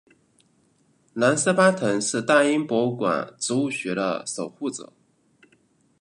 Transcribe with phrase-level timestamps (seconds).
[1.13, 4.91] 兰斯巴腾是大英博物馆植物学的守护者。